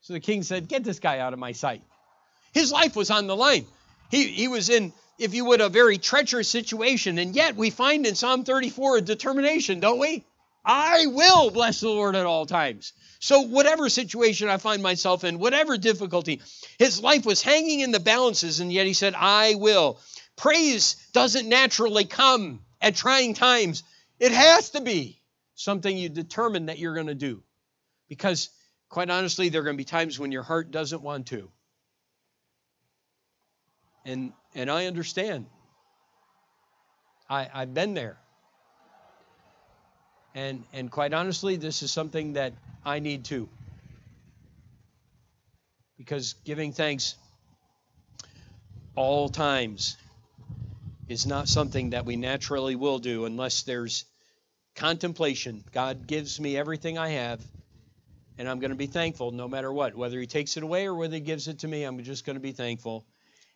[0.00, 1.82] So the king said, Get this guy out of my sight.
[2.52, 3.66] His life was on the line.
[4.10, 7.18] He, he was in, if you would, a very treacherous situation.
[7.18, 10.24] And yet we find in Psalm 34 a determination, don't we?
[10.64, 12.92] I will bless the Lord at all times.
[13.20, 16.40] So, whatever situation I find myself in, whatever difficulty,
[16.78, 19.98] his life was hanging in the balances, and yet he said, I will.
[20.36, 23.82] Praise doesn't naturally come at trying times,
[24.18, 25.20] it has to be
[25.54, 27.42] something you determine that you're going to do.
[28.08, 28.50] Because,
[28.88, 31.50] quite honestly, there are going to be times when your heart doesn't want to.
[34.04, 35.46] And, and I understand.
[37.28, 38.18] I, I've been there.
[40.34, 42.54] And, and quite honestly, this is something that
[42.84, 43.48] I need too.
[45.98, 47.16] Because giving thanks
[48.94, 49.96] all times
[51.08, 54.04] is not something that we naturally will do unless there's
[54.74, 55.64] contemplation.
[55.72, 57.40] God gives me everything I have,
[58.36, 59.96] and I'm going to be thankful no matter what.
[59.96, 62.36] Whether He takes it away or whether He gives it to me, I'm just going
[62.36, 63.04] to be thankful.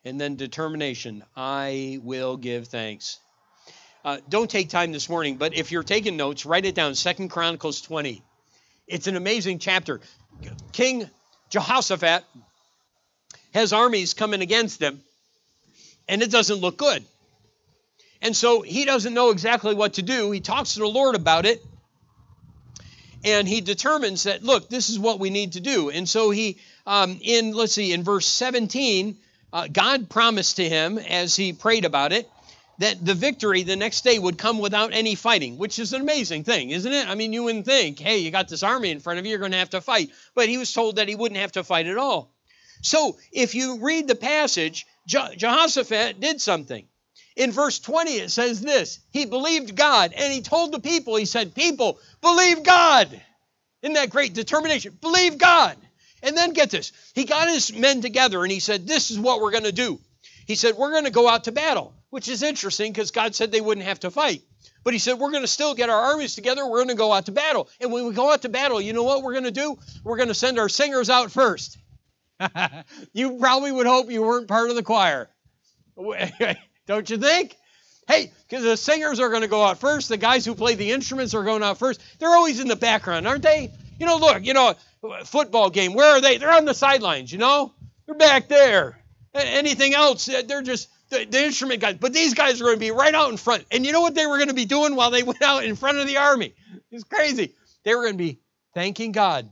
[0.04, 3.18] And then determination I will give thanks.
[4.04, 6.96] Uh, don't take time this morning, but if you're taking notes, write it down.
[6.96, 8.22] Second Chronicles 20.
[8.88, 10.00] It's an amazing chapter.
[10.72, 11.08] King
[11.50, 12.24] Jehoshaphat
[13.54, 15.02] has armies coming against him,
[16.08, 17.04] and it doesn't look good.
[18.22, 20.30] And so he doesn't know exactly what to do.
[20.30, 21.62] He talks to the Lord about it,
[23.24, 25.90] and he determines that, look, this is what we need to do.
[25.90, 29.18] And so he, um, in, let's see, in verse 17,
[29.52, 32.30] uh, God promised to him as he prayed about it
[32.78, 36.44] that the victory the next day would come without any fighting, which is an amazing
[36.44, 37.08] thing, isn't it?
[37.08, 39.38] I mean, you wouldn't think, hey, you got this army in front of you, you're
[39.40, 40.10] going to have to fight.
[40.34, 42.32] But he was told that he wouldn't have to fight at all.
[42.82, 46.86] So if you read the passage, Jehoshaphat did something.
[47.36, 51.24] In verse 20, it says this He believed God, and he told the people, He
[51.24, 53.20] said, People, believe God.
[53.82, 54.96] Isn't that great determination?
[55.00, 55.76] Believe God.
[56.22, 56.92] And then get this.
[57.14, 59.98] He got his men together and he said, This is what we're going to do.
[60.46, 63.50] He said, We're going to go out to battle which is interesting because God said
[63.50, 64.42] they wouldn't have to fight.
[64.84, 66.66] But he said, We're going to still get our armies together.
[66.66, 67.70] We're going to go out to battle.
[67.80, 69.78] And when we go out to battle, you know what we're going to do?
[70.04, 71.78] We're going to send our singers out first.
[73.14, 75.30] you probably would hope you weren't part of the choir.
[76.86, 77.56] Don't you think?
[78.08, 80.08] Hey, because the singers are going to go out first.
[80.08, 82.00] The guys who play the instruments are going out first.
[82.18, 83.70] They're always in the background, aren't they?
[83.98, 84.74] You know, look, you know,
[85.24, 85.94] football game.
[85.94, 86.38] Where are they?
[86.38, 87.72] They're on the sidelines, you know?
[88.06, 88.98] They're back there.
[89.34, 92.80] Anything else, uh, they're just the, the instrument guys, but these guys are going to
[92.80, 93.64] be right out in front.
[93.70, 95.76] And you know what they were going to be doing while they went out in
[95.76, 96.54] front of the army?
[96.90, 97.54] It's crazy.
[97.84, 98.40] They were going to be
[98.74, 99.48] thanking God.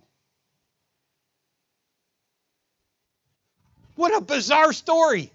[3.95, 5.31] What a bizarre story,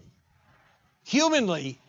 [1.03, 1.79] humanly.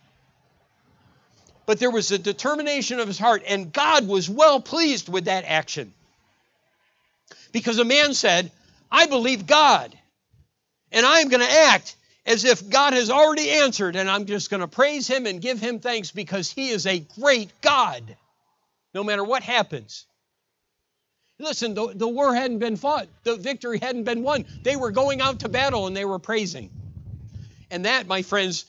[1.66, 5.44] But there was a determination of his heart, and God was well pleased with that
[5.44, 5.92] action.
[7.52, 8.52] Because a man said,
[8.90, 9.96] I believe God,
[10.92, 14.50] and I am going to act as if God has already answered, and I'm just
[14.50, 18.16] going to praise Him and give Him thanks because He is a great God,
[18.94, 20.06] no matter what happens.
[21.38, 24.46] Listen, the, the war hadn't been fought, the victory hadn't been won.
[24.62, 26.70] They were going out to battle and they were praising.
[27.70, 28.64] And that, my friends,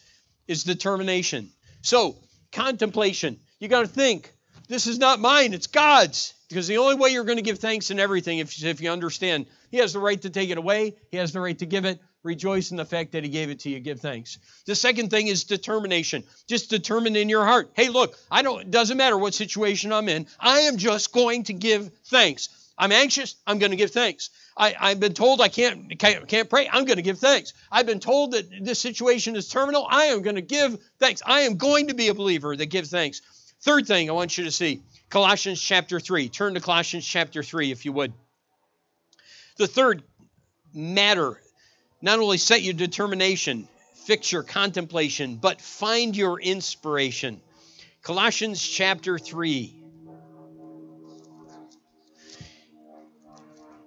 [0.47, 1.49] is determination.
[1.81, 2.17] So,
[2.57, 3.39] contemplation.
[3.59, 4.33] You got to think,
[4.67, 6.33] this is not mine, it's God's.
[6.49, 9.47] Because the only way you're going to give thanks in everything is if you understand
[9.69, 11.99] He has the right to take it away, He has the right to give it,
[12.23, 15.27] rejoice in the fact that he gave it to you give thanks the second thing
[15.27, 19.33] is determination just determine in your heart hey look i don't it doesn't matter what
[19.33, 23.77] situation i'm in i am just going to give thanks i'm anxious i'm going to
[23.77, 24.29] give thanks.
[24.55, 27.53] I, i've been told i can't, can't can't pray i'm going to give thanks.
[27.71, 31.21] I've been told that this situation is terminal i am going to give thanks.
[31.25, 33.21] I am going to be a believer that gives thanks.
[33.61, 37.71] Third thing i want you to see colossians chapter 3 turn to colossians chapter 3
[37.71, 38.13] if you would.
[39.57, 40.03] The third
[40.73, 41.41] matter
[42.01, 43.67] not only set your determination,
[44.05, 47.41] fix your contemplation, but find your inspiration.
[48.03, 49.76] Colossians chapter 3.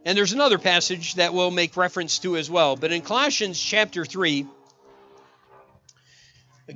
[0.05, 2.77] And there's another passage that we'll make reference to as well.
[2.77, 4.47] But in Colossians chapter 3,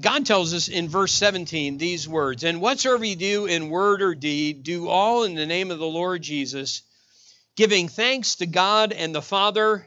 [0.01, 4.15] God tells us in verse 17 these words And whatsoever you do in word or
[4.15, 6.83] deed, do all in the name of the Lord Jesus,
[7.57, 9.87] giving thanks to God and the Father.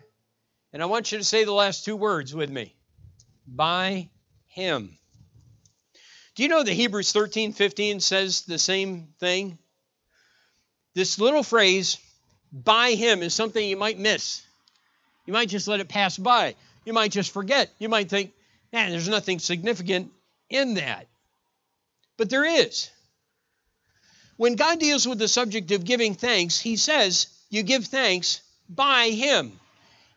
[0.74, 2.76] And I want you to say the last two words with me
[3.46, 4.10] by
[4.48, 4.98] Him.
[6.36, 9.58] Do you know that Hebrews 13 15 says the same thing?
[10.94, 11.98] This little phrase,
[12.52, 14.42] by Him, is something you might miss.
[15.26, 16.56] You might just let it pass by.
[16.86, 17.70] You might just forget.
[17.80, 18.32] You might think,
[18.72, 20.12] man, there's nothing significant
[20.50, 21.08] in that.
[22.18, 22.90] But there is.
[24.38, 29.10] When God deals with the subject of giving thanks, He says, you give thanks by
[29.10, 29.52] Him.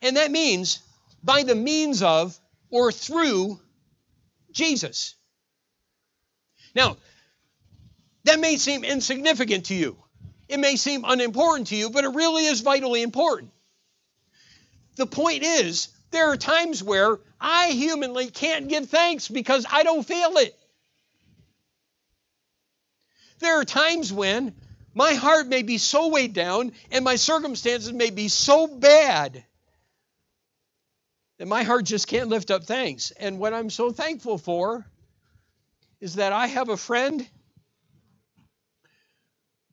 [0.03, 0.81] And that means
[1.22, 2.39] by the means of
[2.70, 3.61] or through
[4.53, 5.14] Jesus.
[6.74, 6.97] Now,
[8.24, 9.97] that may seem insignificant to you.
[10.51, 13.53] It may seem unimportant to you, but it really is vitally important.
[14.96, 20.03] The point is, there are times where I humanly can't give thanks because I don't
[20.03, 20.59] feel it.
[23.38, 24.57] There are times when
[24.92, 29.44] my heart may be so weighed down and my circumstances may be so bad
[31.38, 33.12] that my heart just can't lift up thanks.
[33.12, 34.84] And what I'm so thankful for
[36.01, 37.24] is that I have a friend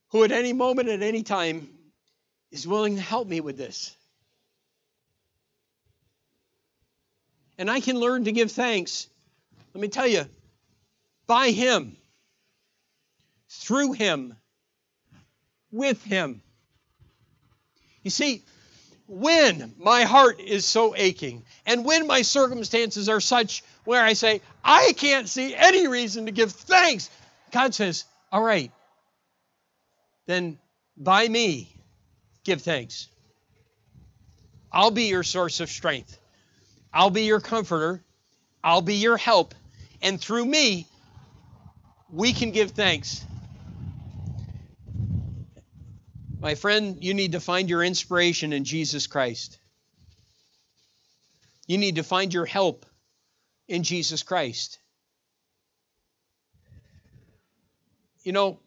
[0.09, 1.69] who, at any moment, at any time,
[2.51, 3.95] is willing to help me with this.
[7.57, 9.07] And I can learn to give thanks.
[9.73, 10.25] Let me tell you,
[11.25, 11.97] by Him,
[13.49, 14.35] through Him,
[15.71, 16.41] with Him.
[18.03, 18.43] You see,
[19.07, 24.41] when my heart is so aching and when my circumstances are such where I say,
[24.63, 27.09] I can't see any reason to give thanks,
[27.51, 28.71] God says, All right,
[30.27, 30.59] then
[30.95, 31.73] by me,
[32.43, 33.07] give thanks.
[34.71, 36.19] I'll be your source of strength.
[36.93, 38.03] I'll be your comforter.
[38.63, 39.55] I'll be your help.
[40.01, 40.85] And through me,
[42.11, 43.25] we can give thanks.
[46.39, 49.57] My friend, you need to find your inspiration in Jesus Christ.
[51.65, 52.85] You need to find your help
[53.67, 54.79] in Jesus Christ.
[58.23, 58.59] You know,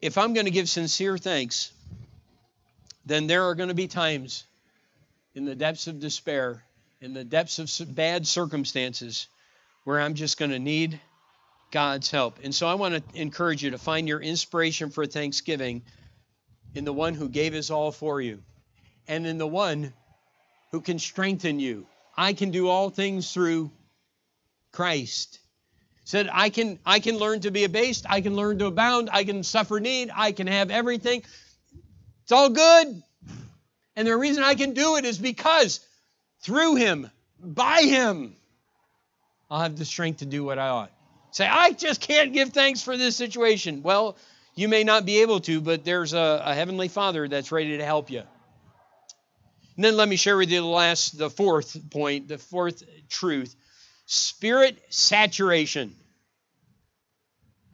[0.00, 1.72] if I'm going to give sincere thanks,
[3.06, 4.44] then there are going to be times
[5.34, 6.62] in the depths of despair,
[7.00, 9.26] in the depths of bad circumstances,
[9.84, 11.00] where I'm just going to need
[11.70, 12.38] God's help.
[12.42, 15.82] And so I want to encourage you to find your inspiration for Thanksgiving
[16.74, 18.42] in the one who gave his all for you
[19.08, 19.92] and in the one
[20.70, 21.86] who can strengthen you.
[22.16, 23.70] I can do all things through
[24.72, 25.40] Christ.
[26.04, 29.24] Said I can I can learn to be abased, I can learn to abound, I
[29.24, 31.22] can suffer need, I can have everything.
[32.22, 33.02] It's all good.
[33.96, 35.80] And the reason I can do it is because
[36.42, 38.36] through him, by him,
[39.50, 40.90] I'll have the strength to do what I ought.
[41.30, 43.82] Say, I just can't give thanks for this situation.
[43.82, 44.16] Well,
[44.54, 47.84] you may not be able to, but there's a, a heavenly Father that's ready to
[47.84, 48.22] help you.
[49.76, 53.56] And then let me share with you the last, the fourth point, the fourth truth
[54.06, 55.94] spirit saturation.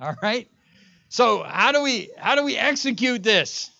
[0.01, 0.49] All right?
[1.09, 3.71] So how do we how do we execute this?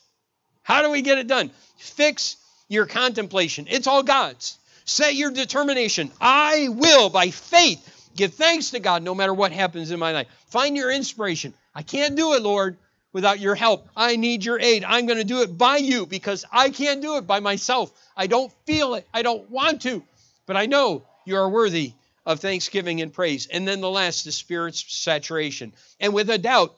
[0.63, 1.51] How do we get it done?
[1.79, 2.37] Fix
[2.69, 3.67] your contemplation.
[3.69, 4.59] It's all God's.
[4.85, 6.11] Set your determination.
[6.21, 10.27] I will by faith give thanks to God no matter what happens in my life.
[10.49, 11.55] Find your inspiration.
[11.75, 12.77] I can't do it, Lord,
[13.13, 13.89] without your help.
[13.97, 14.85] I need your aid.
[14.85, 17.93] I'm going to do it by you because I can't do it by myself.
[18.17, 19.07] I don't feel it.
[19.15, 20.03] I don't want to.
[20.47, 21.95] But I know you are worthy
[22.31, 23.47] of thanksgiving and praise.
[23.47, 25.73] And then the last is spirit's saturation.
[25.99, 26.77] And with a doubt,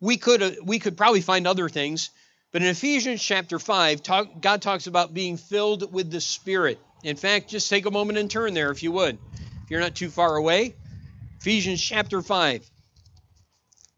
[0.00, 2.10] we could uh, we could probably find other things,
[2.52, 6.80] but in Ephesians chapter 5, talk, God talks about being filled with the Spirit.
[7.04, 9.18] In fact, just take a moment and turn there if you would.
[9.64, 10.74] If you're not too far away.
[11.40, 12.68] Ephesians chapter 5.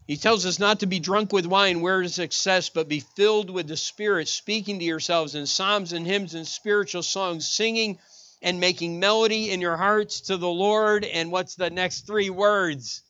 [0.07, 3.49] He tells us not to be drunk with wine where is excess, but be filled
[3.49, 7.99] with the Spirit, speaking to yourselves in psalms and hymns and spiritual songs, singing
[8.43, 11.05] and making melody in your hearts to the Lord.
[11.05, 13.03] And what's the next three words?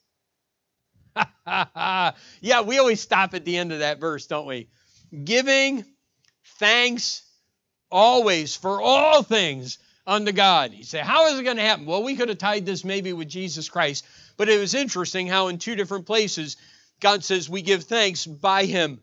[1.46, 4.68] yeah, we always stop at the end of that verse, don't we?
[5.24, 5.84] Giving
[6.58, 7.22] thanks
[7.90, 10.72] always for all things unto God.
[10.72, 11.86] You say, how is it going to happen?
[11.86, 14.04] Well, we could have tied this maybe with Jesus Christ,
[14.36, 16.56] but it was interesting how in two different places
[17.00, 19.00] God says we give thanks by Him,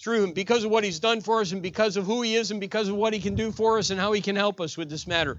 [0.00, 2.50] through Him, because of what He's done for us and because of who He is
[2.50, 4.76] and because of what He can do for us and how He can help us
[4.76, 5.36] with this matter.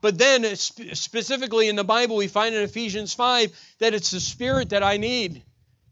[0.00, 4.20] But then, uh, specifically in the Bible, we find in Ephesians 5 that it's the
[4.20, 5.42] Spirit that I need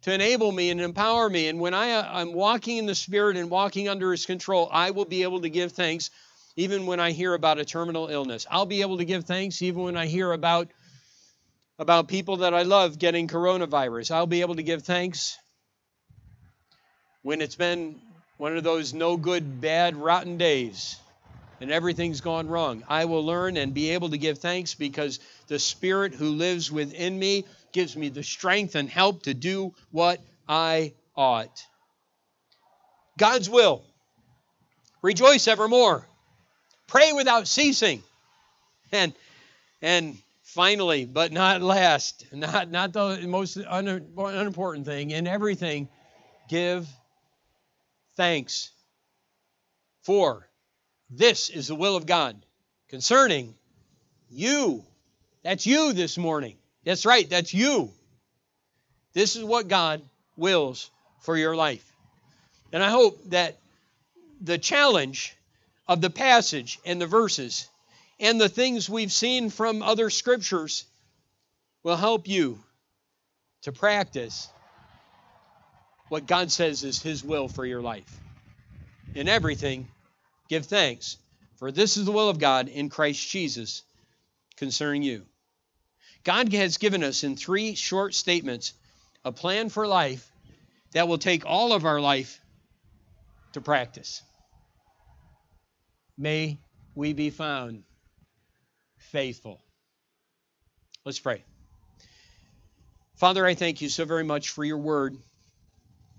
[0.03, 1.49] to enable me and empower me.
[1.49, 4.91] And when I, uh, I'm walking in the Spirit and walking under His control, I
[4.91, 6.11] will be able to give thanks
[6.57, 8.47] even when I hear about a terminal illness.
[8.51, 10.69] I'll be able to give thanks even when I hear about
[11.79, 14.11] about people that I love getting coronavirus.
[14.11, 15.39] I'll be able to give thanks
[17.23, 18.01] when it's been
[18.39, 20.97] one of those no good, bad, rotten days
[21.61, 22.84] and everything's gone wrong.
[22.89, 25.18] I will learn and be able to give thanks because
[25.49, 30.20] the Spirit who lives within me gives me the strength and help to do what
[30.49, 31.64] I ought.
[33.18, 33.84] God's will.
[35.03, 36.07] Rejoice evermore.
[36.86, 38.03] Pray without ceasing.
[38.93, 39.12] And
[39.82, 45.89] and finally, but not last, not not the most unimportant thing, in everything,
[46.49, 46.89] give
[48.19, 48.71] thanks.
[50.03, 50.47] For
[51.09, 52.37] this is the will of God
[52.89, 53.55] concerning
[54.29, 54.85] you.
[55.45, 56.57] That's you this morning.
[56.85, 57.91] That's right, that's you.
[59.14, 60.03] This is what God
[60.37, 60.91] wills
[61.21, 61.85] for your life.
[62.73, 63.57] And I hope that
[64.41, 65.35] the challenge
[65.87, 67.69] of the passage and the verses
[68.19, 70.85] and the things we've seen from other scriptures
[71.85, 72.59] will help you
[73.62, 74.49] to practice
[76.09, 78.21] what God says is His will for your life.
[79.15, 79.89] In everything,
[80.49, 81.17] give thanks,
[81.57, 83.83] for this is the will of God in Christ Jesus
[84.57, 85.25] concerning you.
[86.25, 88.73] God has given us in three short statements
[89.25, 90.31] a plan for life
[90.93, 92.41] that will take all of our life
[93.53, 94.23] to practice.
[96.17, 96.59] May
[96.95, 97.85] we be found
[98.99, 99.61] faithful.
[101.05, 101.45] Let's pray.
[103.17, 105.17] Father, I thank you so very much for your word.